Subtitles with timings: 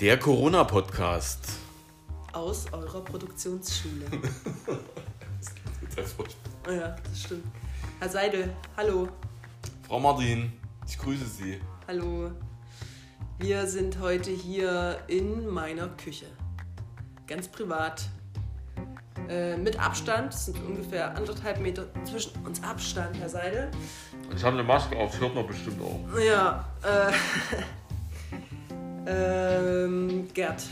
[0.00, 1.40] Der Corona-Podcast.
[2.32, 4.04] Aus eurer Produktionsschule.
[5.96, 6.36] Das wird-
[6.68, 7.44] oh ja, das stimmt.
[7.98, 9.08] Herr Seidel, hallo.
[9.88, 10.52] Frau Martin,
[10.86, 11.60] ich grüße Sie.
[11.88, 12.30] Hallo.
[13.38, 16.26] Wir sind heute hier in meiner Küche.
[17.26, 18.08] Ganz privat.
[19.28, 23.70] Äh, mit Abstand, es sind ungefähr anderthalb Meter zwischen uns Abstand, Herr Seidel.
[24.34, 26.18] Ich habe eine Maske auf, das hört man bestimmt auch.
[26.18, 27.12] Ja, äh,
[29.08, 30.62] ähm, Gerd,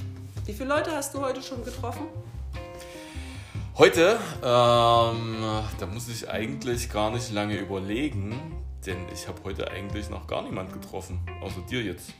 [0.44, 2.06] wie viele Leute hast du heute schon getroffen?
[3.78, 5.44] Heute, ähm,
[5.78, 8.40] da muss ich eigentlich gar nicht lange überlegen,
[8.86, 12.10] denn ich habe heute eigentlich noch gar niemand getroffen, außer dir jetzt.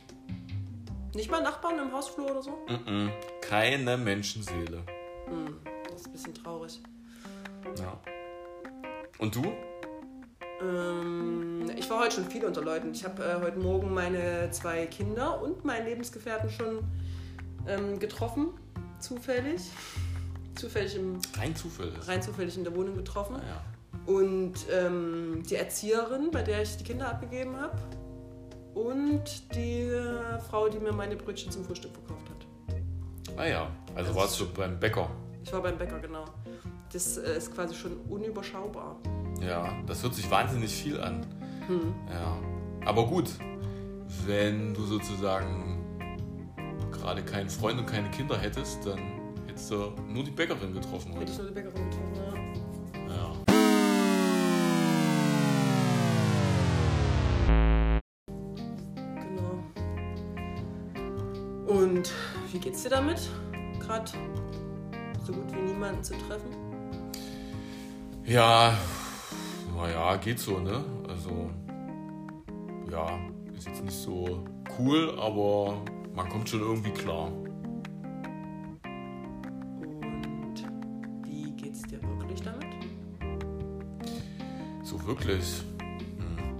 [1.15, 2.51] Nicht mal Nachbarn im Hausflur oder so?
[2.67, 3.09] Mm-mm,
[3.41, 4.83] keine Menschenseele.
[5.89, 6.79] Das ist ein bisschen traurig.
[7.79, 7.99] Ja.
[9.17, 9.51] Und du?
[10.61, 12.91] Ähm, ich war heute schon viel unter Leuten.
[12.91, 16.83] Ich habe äh, heute Morgen meine zwei Kinder und meinen Lebensgefährten schon
[17.67, 18.49] ähm, getroffen.
[18.99, 19.61] Zufällig.
[20.55, 22.07] Zufällig im, Rein zufällig.
[22.07, 23.35] rein zufällig in der Wohnung getroffen.
[23.35, 24.11] Ja.
[24.11, 27.77] Und ähm, die Erzieherin, bei der ich die Kinder abgegeben habe.
[28.73, 32.45] Und die äh, Frau, die mir meine Brötchen zum Frühstück verkauft hat.
[33.37, 35.09] Ah ja, also Das warst du beim Bäcker.
[35.43, 36.25] Ich war beim Bäcker, genau.
[36.91, 38.97] Das äh, ist quasi schon unüberschaubar.
[39.41, 41.25] Ja, das hört sich wahnsinnig viel an.
[41.67, 41.93] Hm.
[42.11, 42.37] Ja.
[42.85, 43.29] Aber gut,
[44.25, 45.75] wenn du sozusagen
[46.91, 48.99] gerade keinen Freund und keine Kinder hättest, dann
[49.47, 51.43] hättest du nur die Bäckerin getroffen Hätte ich heute.
[51.43, 53.13] nur die Bäckerin getroffen, ja.
[53.15, 53.35] Ja.
[59.15, 59.63] Genau.
[61.67, 62.11] Und
[62.51, 63.29] wie geht's dir damit?
[63.79, 64.11] Gerade
[65.25, 66.49] so gut wie niemanden zu treffen?
[68.25, 68.73] Ja,
[69.77, 70.83] naja, geht so, ne?
[71.07, 71.51] Also,
[72.91, 73.19] ja,
[73.55, 74.43] ist jetzt nicht so
[74.77, 75.83] cool, aber
[76.15, 77.31] man kommt schon irgendwie klar.
[80.01, 80.65] Und
[81.23, 82.65] wie geht's dir wirklich damit?
[84.83, 85.61] So wirklich.
[86.17, 86.57] Hm.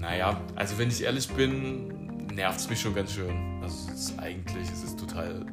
[0.00, 3.60] Naja, also wenn ich ehrlich bin, nervt es mich schon ganz schön.
[3.60, 5.46] Also es ist eigentlich, es ist total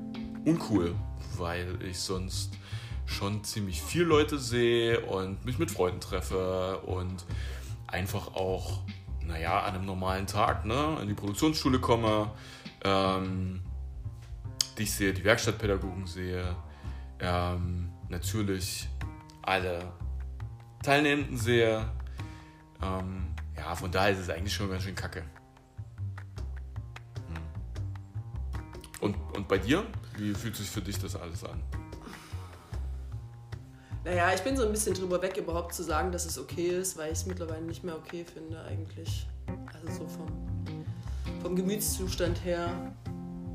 [0.45, 0.94] uncool,
[1.38, 2.53] weil ich sonst
[3.07, 7.25] schon ziemlich viele Leute sehe und mich mit Freunden treffe und
[7.88, 8.81] einfach auch,
[9.25, 12.29] naja, an einem normalen Tag ne, in die Produktionsschule komme,
[12.84, 13.62] ähm,
[14.78, 16.56] dich sehe, die Werkstattpädagogen sehe,
[17.19, 18.88] ähm, natürlich
[19.41, 19.91] alle
[20.84, 21.89] Teilnehmenden sehe.
[22.84, 25.24] Ähm, ja, von daher ist es eigentlich schon ganz schön kacke.
[27.28, 27.41] Hm.
[29.01, 29.84] Und, und bei dir?
[30.18, 31.62] Wie fühlt sich für dich das alles an?
[34.07, 36.97] Naja, ich bin so ein bisschen drüber weg, überhaupt zu sagen, dass es okay ist,
[36.97, 39.28] weil ich es mittlerweile nicht mehr okay finde, eigentlich.
[39.66, 40.28] Also so vom,
[41.41, 42.69] vom Gemütszustand her.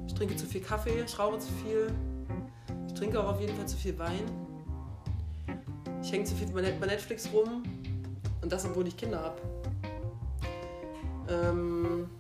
[0.07, 1.91] Ich trinke zu viel Kaffee, ich rauche zu viel.
[2.87, 4.25] Ich trinke auch auf jeden Fall zu viel Wein.
[6.03, 7.63] Ich hänge zu viel bei Net- bei Netflix rum.
[8.43, 9.41] Und das, obwohl ich Kinder habe.
[11.31, 12.11] Ähm,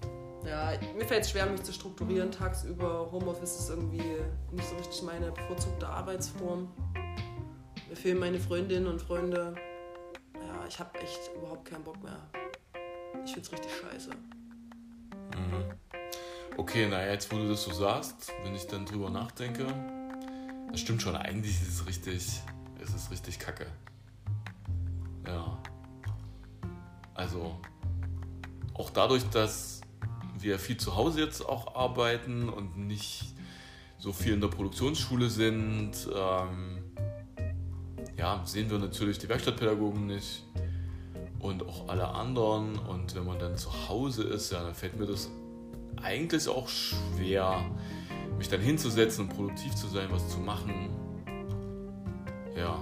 [0.46, 3.10] ja, mir fällt es schwer, mich zu strukturieren tagsüber.
[3.12, 4.02] Homeoffice ist irgendwie
[4.52, 6.68] nicht so richtig meine bevorzugte Arbeitsform.
[7.92, 9.54] Mir fehlen meine Freundinnen und Freunde.
[10.32, 12.26] Ja, ich habe echt überhaupt keinen Bock mehr.
[13.22, 14.12] Ich find's richtig scheiße.
[15.36, 15.64] Mhm.
[16.56, 19.66] Okay, naja, jetzt wo du das so sagst, wenn ich dann drüber nachdenke,
[20.70, 22.40] das stimmt schon, eigentlich ist es richtig,
[22.82, 23.66] ist es richtig kacke.
[25.26, 25.62] Ja.
[27.12, 27.60] Also,
[28.72, 29.82] auch dadurch, dass
[30.38, 33.34] wir viel zu Hause jetzt auch arbeiten und nicht
[33.98, 36.81] so viel in der Produktionsschule sind, ähm,
[38.22, 40.44] ja, sehen wir natürlich die Werkstattpädagogen nicht
[41.40, 42.78] und auch alle anderen.
[42.78, 45.28] Und wenn man dann zu Hause ist, ja, dann fällt mir das
[46.00, 47.64] eigentlich auch schwer,
[48.38, 50.90] mich dann hinzusetzen und produktiv zu sein, was zu machen.
[52.56, 52.78] Ja.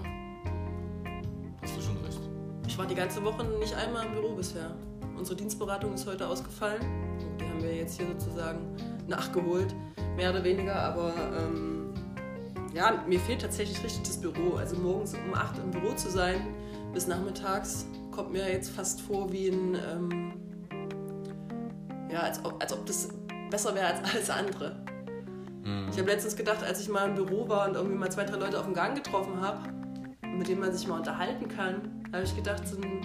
[1.62, 2.20] Hast du schon recht.
[2.68, 4.76] Ich war die ganze Woche nicht einmal im Büro bisher.
[5.16, 6.82] Unsere Dienstberatung ist heute ausgefallen.
[7.40, 8.76] Die haben wir jetzt hier sozusagen
[9.08, 9.74] nachgeholt,
[10.16, 10.76] mehr oder weniger.
[10.76, 11.79] Aber ähm,
[12.74, 14.56] ja, mir fehlt tatsächlich richtig das Büro.
[14.56, 16.54] Also morgens um 8 im Büro zu sein,
[16.92, 20.32] bis nachmittags, kommt mir jetzt fast vor wie ein, ähm,
[22.10, 23.08] ja, als ob, als ob das
[23.50, 24.76] besser wäre als alles andere.
[25.92, 28.38] Ich habe letztens gedacht, als ich mal im Büro war und irgendwie mal zwei, drei
[28.38, 29.68] Leute auf dem Gang getroffen habe,
[30.22, 33.02] mit denen man sich mal unterhalten kann, habe ich gedacht, so ein,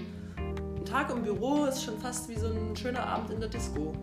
[0.77, 3.94] ein Tag im Büro ist schon fast wie so ein schöner Abend in der Disco.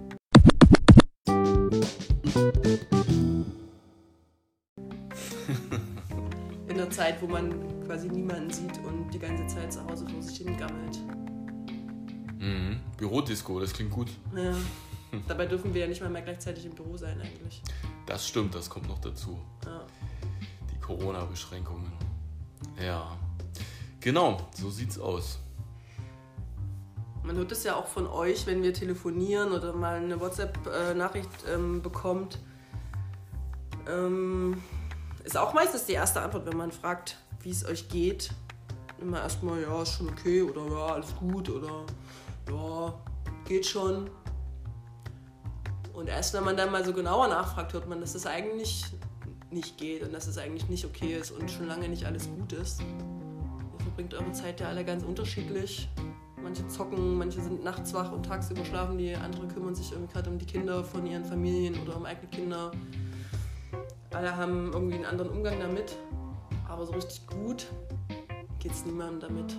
[6.93, 10.57] Zeit, wo man quasi niemanden sieht und die ganze Zeit zu Hause vor sich hin
[10.57, 10.99] gammelt.
[12.39, 12.81] Mhm.
[12.97, 14.09] Bürodisco, das klingt gut.
[14.37, 14.55] Ja.
[15.29, 17.63] Dabei dürfen wir ja nicht mal mehr gleichzeitig im Büro sein eigentlich.
[18.07, 19.39] Das stimmt, das kommt noch dazu.
[19.65, 19.87] Ja.
[20.73, 21.93] Die Corona-Beschränkungen.
[22.83, 23.17] Ja.
[24.01, 25.39] Genau, so sieht's aus.
[27.23, 31.81] Man hört es ja auch von euch, wenn wir telefonieren oder mal eine WhatsApp-Nachricht ähm,
[31.81, 32.41] bekommt.
[33.89, 34.61] Ähm,
[35.25, 38.31] ist auch meistens die erste Antwort, wenn man fragt, wie es euch geht.
[39.01, 41.85] Immer erstmal, ja, ist schon okay oder ja, alles gut oder
[42.51, 42.95] ja,
[43.45, 44.11] geht schon.
[45.93, 48.85] Und erst wenn man dann mal so genauer nachfragt, hört man, dass es eigentlich
[49.51, 52.53] nicht geht und dass es eigentlich nicht okay ist und schon lange nicht alles gut
[52.55, 52.81] ist.
[52.81, 55.89] Ihr verbringt eure Zeit ja alle ganz unterschiedlich.
[56.43, 60.31] Manche zocken, manche sind nachts wach und tagsüber schlafen die, andere kümmern sich irgendwie gerade
[60.31, 62.73] um die Kinder von ihren Familien oder um eigene Kinder.
[64.13, 65.97] Alle haben irgendwie einen anderen Umgang damit,
[66.69, 67.67] aber so richtig gut
[68.59, 69.57] geht es niemandem damit.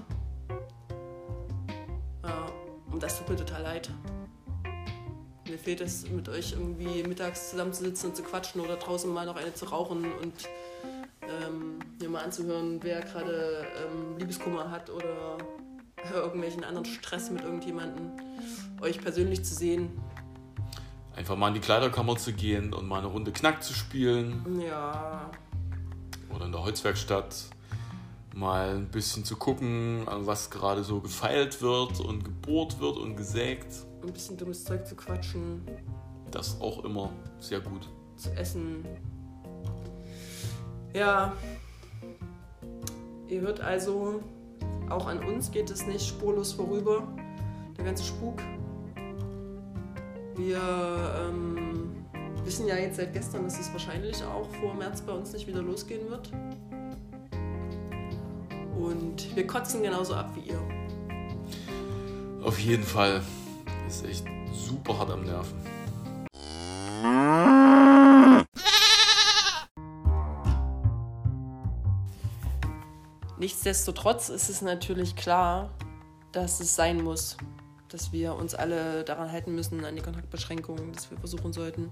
[2.23, 2.45] Ja,
[2.91, 3.89] und das tut mir total leid.
[5.47, 9.35] Mir fehlt es, mit euch irgendwie mittags zusammenzusitzen und zu quatschen oder draußen mal noch
[9.35, 10.33] eine zu rauchen und
[11.21, 15.37] ähm, mir mal anzuhören, wer gerade ähm, Liebeskummer hat oder
[16.13, 18.11] irgendwelchen anderen Stress mit irgendjemandem,
[18.81, 19.91] euch persönlich zu sehen.
[21.23, 24.59] Einfach mal in die Kleiderkammer zu gehen und mal eine Runde Knack zu spielen.
[24.59, 25.31] Ja.
[26.35, 27.45] Oder in der Holzwerkstatt
[28.35, 33.73] mal ein bisschen zu gucken, was gerade so gefeilt wird und gebohrt wird und gesägt.
[34.01, 35.61] Ein bisschen dummes Zeug zu quatschen.
[36.29, 37.09] Das auch immer
[37.39, 37.87] sehr gut.
[38.17, 38.83] Zu essen.
[40.93, 41.31] Ja.
[43.29, 44.21] Ihr hört also,
[44.89, 47.07] auch an uns geht es nicht spurlos vorüber,
[47.77, 48.41] der ganze Spuk.
[50.35, 50.59] Wir
[51.27, 52.05] ähm,
[52.43, 55.61] wissen ja jetzt seit gestern, dass es wahrscheinlich auch vor März bei uns nicht wieder
[55.61, 56.31] losgehen wird.
[58.75, 60.59] Und wir kotzen genauso ab wie ihr.
[62.43, 63.21] Auf jeden Fall.
[63.87, 65.57] Ist echt super hart am Nerven.
[73.37, 75.69] Nichtsdestotrotz ist es natürlich klar,
[76.31, 77.37] dass es sein muss,
[77.93, 81.91] dass wir uns alle daran halten müssen, an die Kontaktbeschränkungen, dass wir versuchen sollten,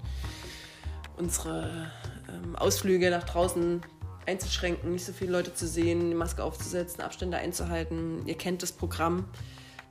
[1.17, 1.91] unsere
[2.27, 3.81] ähm, Ausflüge nach draußen
[4.25, 8.25] einzuschränken, nicht so viele Leute zu sehen, die Maske aufzusetzen, Abstände einzuhalten.
[8.25, 9.25] Ihr kennt das Programm,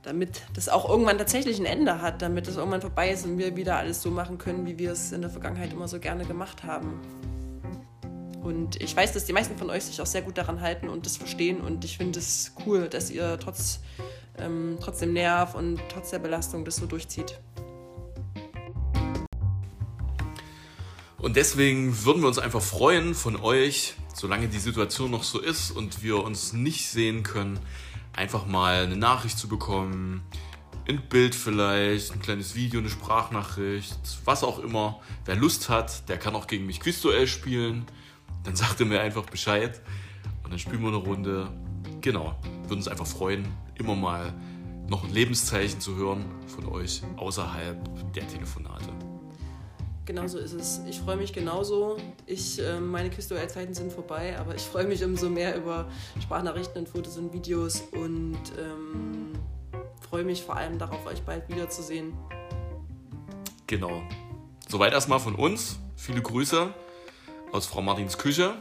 [0.03, 3.55] damit das auch irgendwann tatsächlich ein Ende hat, damit es irgendwann vorbei ist und wir
[3.55, 6.63] wieder alles so machen können, wie wir es in der Vergangenheit immer so gerne gemacht
[6.63, 6.99] haben.
[8.41, 11.05] Und ich weiß, dass die meisten von euch sich auch sehr gut daran halten und
[11.05, 11.61] das verstehen.
[11.61, 13.81] Und ich finde es cool, dass ihr trotz,
[14.39, 17.39] ähm, trotz dem Nerv und trotz der Belastung das so durchzieht.
[21.19, 25.69] Und deswegen würden wir uns einfach freuen von euch, solange die Situation noch so ist
[25.69, 27.59] und wir uns nicht sehen können,
[28.13, 30.23] einfach mal eine Nachricht zu bekommen,
[30.89, 34.99] ein Bild vielleicht, ein kleines Video, eine Sprachnachricht, was auch immer.
[35.25, 37.85] Wer Lust hat, der kann auch gegen mich Quizduell spielen
[38.43, 39.81] dann sagt er mir einfach Bescheid
[40.43, 41.49] und dann spielen wir eine Runde.
[42.01, 44.33] Genau, würden uns einfach freuen, immer mal
[44.89, 48.89] noch ein Lebenszeichen zu hören von euch außerhalb der Telefonate.
[50.05, 50.81] Genau so ist es.
[50.89, 51.97] Ich freue mich genauso.
[52.25, 55.87] Ich, äh, meine Quizduell-Zeiten sind vorbei, aber ich freue mich umso mehr über
[56.19, 59.31] Sprachnachrichten und Fotos und Videos und ähm,
[60.01, 62.13] freue mich vor allem darauf, euch bald wiederzusehen.
[63.67, 64.01] Genau.
[64.67, 65.79] Soweit erstmal von uns.
[65.95, 66.73] Viele Grüße
[67.51, 68.55] aus Frau Martins Küche.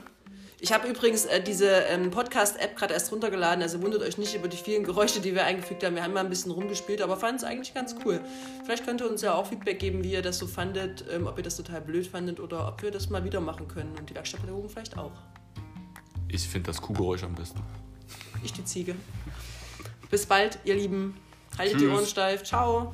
[0.62, 4.47] Ich habe übrigens äh, diese ähm, Podcast-App gerade erst runtergeladen, also wundert euch nicht über
[4.47, 5.94] die vielen Geräusche, die wir eingefügt haben.
[5.94, 8.20] Wir haben mal ein bisschen rumgespielt, aber fanden es eigentlich ganz cool.
[8.64, 11.38] Vielleicht könnt ihr uns ja auch Feedback geben, wie ihr das so fandet, ähm, ob
[11.38, 14.14] ihr das total blöd fandet oder ob wir das mal wieder machen können und die
[14.14, 15.12] Werkstattpädagogen vielleicht auch.
[16.28, 17.61] Ich finde das Kuhgeräusch am besten.
[18.44, 18.94] Ich die Ziege.
[20.11, 21.16] Bis bald, ihr Lieben.
[21.56, 21.82] Haltet Tschüss.
[21.82, 22.42] die Ohren steif.
[22.42, 22.92] Ciao.